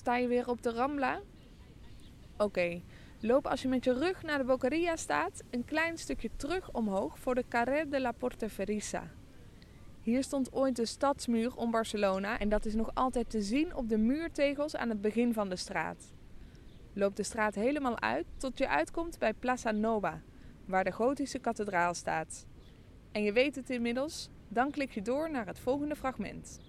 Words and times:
Sta 0.00 0.16
je 0.16 0.28
weer 0.28 0.48
op 0.48 0.62
de 0.62 0.70
Rambla? 0.70 1.20
Oké, 2.36 2.80
loop 3.20 3.46
als 3.46 3.62
je 3.62 3.68
met 3.68 3.84
je 3.84 3.92
rug 3.92 4.22
naar 4.22 4.38
de 4.38 4.44
Boqueria 4.44 4.96
staat 4.96 5.42
een 5.50 5.64
klein 5.64 5.98
stukje 5.98 6.30
terug 6.36 6.72
omhoog 6.72 7.18
voor 7.18 7.34
de 7.34 7.44
Carrer 7.48 7.90
de 7.90 8.00
la 8.00 8.12
Porteferissa. 8.12 9.10
Hier 10.02 10.22
stond 10.22 10.52
ooit 10.52 10.76
de 10.76 10.86
stadsmuur 10.86 11.56
om 11.56 11.70
Barcelona 11.70 12.38
en 12.38 12.48
dat 12.48 12.64
is 12.64 12.74
nog 12.74 12.90
altijd 12.94 13.30
te 13.30 13.42
zien 13.42 13.74
op 13.74 13.88
de 13.88 13.98
muurtegels 13.98 14.76
aan 14.76 14.88
het 14.88 15.00
begin 15.00 15.32
van 15.32 15.48
de 15.48 15.56
straat. 15.56 16.12
Loop 16.92 17.16
de 17.16 17.22
straat 17.22 17.54
helemaal 17.54 18.00
uit 18.00 18.26
tot 18.36 18.58
je 18.58 18.68
uitkomt 18.68 19.18
bij 19.18 19.34
Plaza 19.34 19.70
Nova, 19.70 20.22
waar 20.64 20.84
de 20.84 20.92
gotische 20.92 21.38
kathedraal 21.38 21.94
staat. 21.94 22.46
En 23.12 23.22
je 23.22 23.32
weet 23.32 23.56
het 23.56 23.70
inmiddels, 23.70 24.28
dan 24.48 24.70
klik 24.70 24.90
je 24.90 25.02
door 25.02 25.30
naar 25.30 25.46
het 25.46 25.58
volgende 25.58 25.96
fragment. 25.96 26.60